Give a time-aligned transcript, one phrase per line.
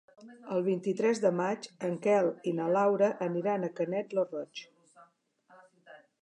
[0.53, 4.65] El vint-i-tres de maig en Quel i na Laura aniran a Canet lo Roig.